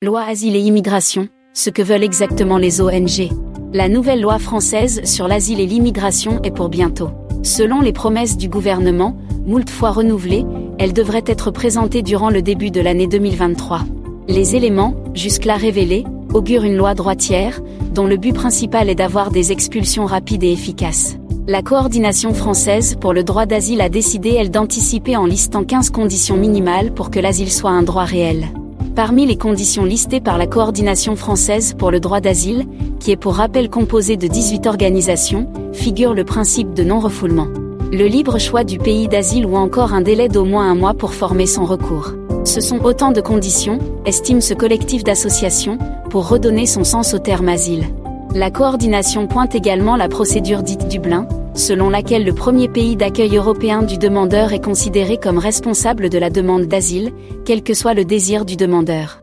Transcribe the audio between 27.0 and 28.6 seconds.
que l'asile soit un droit réel.